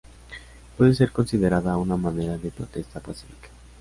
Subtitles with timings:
[0.79, 3.49] Puede ser considerada una manera de protesta pacífica.